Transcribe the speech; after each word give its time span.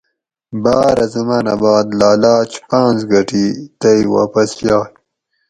باۤرہ 0.63 1.05
زمانۂ 1.13 1.55
باد 1.61 1.87
لاۤلاچ 1.99 2.51
پاںس 2.69 2.97
گٹی 3.11 3.45
تئ 3.79 3.99
واپس 4.15 4.49
یائ 4.65 4.85